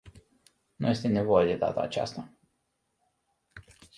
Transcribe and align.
Nu 0.75 0.87
este 0.89 1.07
nevoie 1.07 1.45
de 1.45 1.57
data 1.57 1.81
aceasta. 1.81 2.33